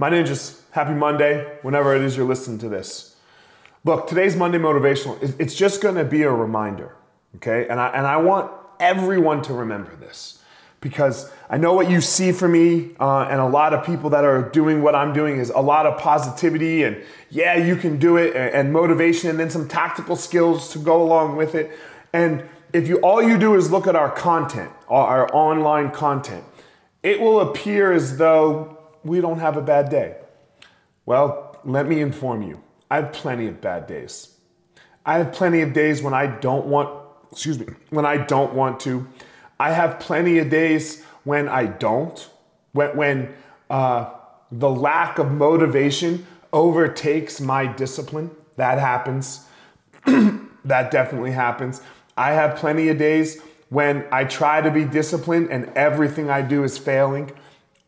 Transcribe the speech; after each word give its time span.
My 0.00 0.08
name 0.08 0.24
ninjas, 0.24 0.62
happy 0.70 0.94
Monday, 0.94 1.58
whenever 1.60 1.94
it 1.94 2.00
is 2.00 2.16
you're 2.16 2.24
listening 2.24 2.56
to 2.60 2.70
this. 2.70 3.16
Look, 3.84 4.08
today's 4.08 4.34
Monday 4.34 4.56
Motivational, 4.56 5.18
it's 5.38 5.54
just 5.54 5.82
gonna 5.82 6.04
be 6.04 6.22
a 6.22 6.32
reminder, 6.32 6.96
okay? 7.36 7.68
And 7.68 7.78
I, 7.78 7.88
and 7.88 8.06
I 8.06 8.16
want 8.16 8.50
everyone 8.80 9.42
to 9.42 9.52
remember 9.52 9.94
this 9.96 10.42
because 10.80 11.30
I 11.50 11.58
know 11.58 11.74
what 11.74 11.90
you 11.90 12.00
see 12.00 12.32
from 12.32 12.52
me 12.52 12.92
uh, 12.98 13.28
and 13.28 13.42
a 13.42 13.46
lot 13.46 13.74
of 13.74 13.84
people 13.84 14.08
that 14.08 14.24
are 14.24 14.40
doing 14.40 14.80
what 14.80 14.94
I'm 14.94 15.12
doing 15.12 15.36
is 15.36 15.50
a 15.50 15.60
lot 15.60 15.84
of 15.84 16.00
positivity 16.00 16.82
and 16.84 16.96
yeah, 17.28 17.56
you 17.56 17.76
can 17.76 17.98
do 17.98 18.16
it 18.16 18.34
and, 18.34 18.54
and 18.54 18.72
motivation 18.72 19.28
and 19.28 19.38
then 19.38 19.50
some 19.50 19.68
tactical 19.68 20.16
skills 20.16 20.72
to 20.72 20.78
go 20.78 21.02
along 21.02 21.36
with 21.36 21.54
it. 21.54 21.78
And 22.14 22.48
if 22.72 22.88
you 22.88 23.00
all 23.00 23.22
you 23.22 23.36
do 23.36 23.54
is 23.54 23.70
look 23.70 23.86
at 23.86 23.96
our 23.96 24.10
content, 24.10 24.70
our 24.88 25.28
online 25.36 25.90
content, 25.90 26.44
it 27.02 27.20
will 27.20 27.40
appear 27.40 27.92
as 27.92 28.16
though 28.16 28.78
we 29.04 29.20
don't 29.20 29.38
have 29.38 29.56
a 29.56 29.62
bad 29.62 29.90
day. 29.90 30.16
Well, 31.06 31.58
let 31.64 31.86
me 31.86 32.00
inform 32.00 32.42
you. 32.42 32.62
I 32.90 32.96
have 32.96 33.12
plenty 33.12 33.46
of 33.46 33.60
bad 33.60 33.86
days. 33.86 34.34
I 35.04 35.18
have 35.18 35.32
plenty 35.32 35.60
of 35.60 35.72
days 35.72 36.02
when 36.02 36.14
I 36.14 36.26
don't 36.26 36.66
want, 36.66 36.90
excuse 37.32 37.58
me, 37.58 37.66
when 37.90 38.04
I 38.04 38.18
don't 38.18 38.54
want 38.54 38.80
to. 38.80 39.06
I 39.58 39.72
have 39.72 40.00
plenty 40.00 40.38
of 40.38 40.50
days 40.50 41.02
when 41.24 41.48
I 41.48 41.66
don't, 41.66 42.28
when, 42.72 42.96
when 42.96 43.34
uh, 43.68 44.10
the 44.50 44.70
lack 44.70 45.18
of 45.18 45.30
motivation 45.30 46.26
overtakes 46.52 47.40
my 47.40 47.66
discipline. 47.66 48.30
That 48.56 48.78
happens. 48.78 49.46
that 50.64 50.90
definitely 50.90 51.32
happens. 51.32 51.80
I 52.16 52.32
have 52.32 52.56
plenty 52.56 52.88
of 52.88 52.98
days 52.98 53.40
when 53.68 54.04
I 54.10 54.24
try 54.24 54.60
to 54.60 54.70
be 54.70 54.84
disciplined 54.84 55.50
and 55.50 55.70
everything 55.76 56.28
I 56.28 56.42
do 56.42 56.64
is 56.64 56.76
failing. 56.76 57.32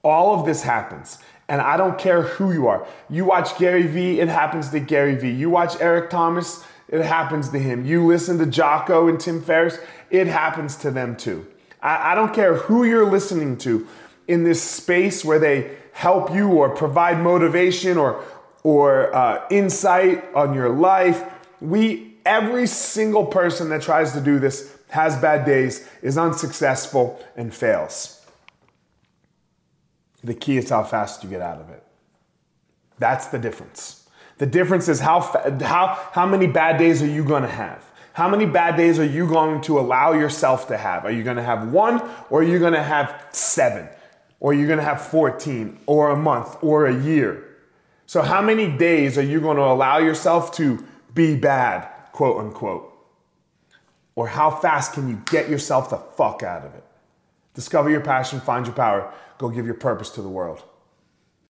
All 0.02 0.38
of 0.38 0.46
this 0.46 0.62
happens. 0.62 1.18
And 1.48 1.60
I 1.60 1.76
don't 1.76 1.98
care 1.98 2.22
who 2.22 2.52
you 2.52 2.66
are. 2.66 2.86
You 3.10 3.24
watch 3.24 3.58
Gary 3.58 3.86
Vee, 3.86 4.20
it 4.20 4.28
happens 4.28 4.70
to 4.70 4.80
Gary 4.80 5.16
Vee. 5.16 5.30
You 5.30 5.50
watch 5.50 5.80
Eric 5.80 6.10
Thomas, 6.10 6.64
it 6.88 7.02
happens 7.02 7.50
to 7.50 7.58
him. 7.58 7.84
You 7.84 8.06
listen 8.06 8.38
to 8.38 8.46
Jocko 8.46 9.08
and 9.08 9.18
Tim 9.18 9.42
Ferriss, 9.42 9.78
it 10.10 10.26
happens 10.26 10.76
to 10.76 10.90
them 10.90 11.16
too. 11.16 11.46
I, 11.82 12.12
I 12.12 12.14
don't 12.14 12.34
care 12.34 12.54
who 12.54 12.84
you're 12.84 13.10
listening 13.10 13.58
to 13.58 13.86
in 14.28 14.44
this 14.44 14.62
space 14.62 15.24
where 15.24 15.38
they 15.38 15.76
help 15.92 16.34
you 16.34 16.48
or 16.48 16.70
provide 16.70 17.20
motivation 17.20 17.98
or, 17.98 18.24
or 18.62 19.14
uh, 19.14 19.44
insight 19.50 20.24
on 20.34 20.54
your 20.54 20.70
life. 20.70 21.22
We, 21.60 22.14
every 22.24 22.66
single 22.66 23.26
person 23.26 23.68
that 23.70 23.82
tries 23.82 24.12
to 24.12 24.20
do 24.20 24.38
this 24.38 24.74
has 24.88 25.16
bad 25.16 25.44
days, 25.44 25.88
is 26.02 26.16
unsuccessful, 26.18 27.22
and 27.36 27.54
fails. 27.54 28.21
The 30.24 30.34
key 30.34 30.56
is 30.56 30.70
how 30.70 30.84
fast 30.84 31.24
you 31.24 31.30
get 31.30 31.40
out 31.40 31.60
of 31.60 31.70
it. 31.70 31.82
That's 32.98 33.26
the 33.26 33.38
difference. 33.38 34.08
The 34.38 34.46
difference 34.46 34.88
is 34.88 35.00
how, 35.00 35.20
how, 35.60 36.08
how 36.12 36.26
many 36.26 36.46
bad 36.46 36.78
days 36.78 37.02
are 37.02 37.06
you 37.06 37.24
going 37.24 37.42
to 37.42 37.48
have? 37.48 37.84
How 38.12 38.28
many 38.28 38.44
bad 38.44 38.76
days 38.76 38.98
are 38.98 39.04
you 39.04 39.26
going 39.26 39.62
to 39.62 39.78
allow 39.78 40.12
yourself 40.12 40.68
to 40.68 40.76
have? 40.76 41.04
Are 41.04 41.10
you 41.10 41.22
going 41.22 41.38
to 41.38 41.42
have 41.42 41.72
one 41.72 42.02
or 42.28 42.40
are 42.40 42.44
you 42.44 42.58
going 42.58 42.74
to 42.74 42.82
have 42.82 43.26
seven? 43.32 43.88
Or 44.38 44.50
are 44.50 44.54
you 44.54 44.66
going 44.66 44.78
to 44.78 44.84
have 44.84 45.00
14 45.00 45.78
or 45.86 46.10
a 46.10 46.16
month 46.16 46.56
or 46.62 46.86
a 46.86 47.02
year? 47.02 47.44
So, 48.06 48.20
how 48.20 48.42
many 48.42 48.66
days 48.76 49.16
are 49.16 49.22
you 49.22 49.40
going 49.40 49.56
to 49.56 49.62
allow 49.62 49.98
yourself 49.98 50.52
to 50.56 50.84
be 51.14 51.36
bad, 51.36 51.88
quote 52.12 52.38
unquote? 52.38 52.92
Or 54.14 54.26
how 54.26 54.50
fast 54.50 54.92
can 54.92 55.08
you 55.08 55.22
get 55.30 55.48
yourself 55.48 55.90
the 55.90 55.96
fuck 55.96 56.42
out 56.42 56.66
of 56.66 56.74
it? 56.74 56.84
Discover 57.54 57.90
your 57.90 58.00
passion, 58.00 58.40
find 58.40 58.66
your 58.66 58.74
power, 58.74 59.12
go 59.38 59.48
give 59.50 59.66
your 59.66 59.74
purpose 59.74 60.10
to 60.10 60.22
the 60.22 60.28
world. 60.28 60.62